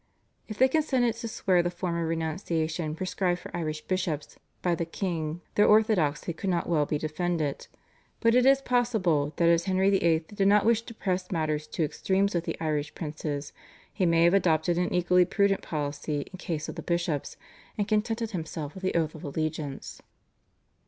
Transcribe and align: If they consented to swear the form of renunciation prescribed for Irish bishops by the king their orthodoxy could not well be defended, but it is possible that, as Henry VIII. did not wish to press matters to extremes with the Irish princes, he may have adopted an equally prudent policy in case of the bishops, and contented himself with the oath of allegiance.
If 0.47 0.57
they 0.57 0.67
consented 0.67 1.13
to 1.17 1.27
swear 1.27 1.61
the 1.61 1.69
form 1.69 1.95
of 1.95 2.07
renunciation 2.09 2.95
prescribed 2.95 3.39
for 3.39 3.55
Irish 3.55 3.81
bishops 3.81 4.39
by 4.63 4.73
the 4.73 4.83
king 4.83 5.41
their 5.53 5.67
orthodoxy 5.67 6.33
could 6.33 6.49
not 6.49 6.67
well 6.67 6.87
be 6.87 6.97
defended, 6.97 7.67
but 8.19 8.33
it 8.33 8.43
is 8.43 8.63
possible 8.63 9.31
that, 9.35 9.47
as 9.47 9.65
Henry 9.65 9.91
VIII. 9.91 10.25
did 10.33 10.47
not 10.47 10.65
wish 10.65 10.81
to 10.81 10.95
press 10.95 11.31
matters 11.31 11.67
to 11.67 11.83
extremes 11.85 12.33
with 12.33 12.45
the 12.45 12.57
Irish 12.59 12.95
princes, 12.95 13.53
he 13.93 14.07
may 14.07 14.23
have 14.23 14.33
adopted 14.33 14.79
an 14.79 14.91
equally 14.91 15.23
prudent 15.23 15.61
policy 15.61 16.21
in 16.33 16.37
case 16.39 16.67
of 16.67 16.73
the 16.73 16.81
bishops, 16.81 17.37
and 17.77 17.87
contented 17.87 18.31
himself 18.31 18.73
with 18.73 18.81
the 18.81 18.95
oath 18.95 19.13
of 19.13 19.23
allegiance. 19.23 20.01